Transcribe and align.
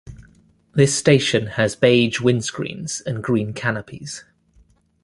This 0.73 0.95
station 0.97 1.45
has 1.45 1.75
beige 1.75 2.21
windscreens 2.21 3.05
and 3.05 3.23
green 3.23 3.53
canopies. 3.53 4.23